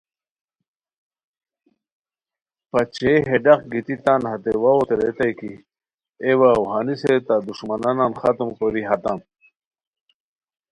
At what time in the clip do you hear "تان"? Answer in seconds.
4.03-4.21